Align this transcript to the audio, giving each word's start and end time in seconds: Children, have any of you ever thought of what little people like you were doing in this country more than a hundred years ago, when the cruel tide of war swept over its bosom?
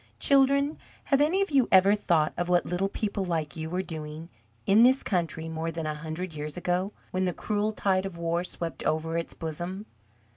Children, 0.17 0.79
have 1.03 1.21
any 1.21 1.43
of 1.43 1.51
you 1.51 1.67
ever 1.71 1.93
thought 1.93 2.33
of 2.35 2.49
what 2.49 2.65
little 2.65 2.89
people 2.89 3.23
like 3.23 3.55
you 3.55 3.69
were 3.69 3.83
doing 3.83 4.29
in 4.65 4.81
this 4.81 5.03
country 5.03 5.47
more 5.47 5.69
than 5.69 5.85
a 5.85 5.93
hundred 5.93 6.33
years 6.33 6.57
ago, 6.57 6.91
when 7.11 7.25
the 7.25 7.33
cruel 7.33 7.71
tide 7.71 8.07
of 8.07 8.17
war 8.17 8.43
swept 8.43 8.83
over 8.83 9.15
its 9.15 9.35
bosom? 9.35 9.85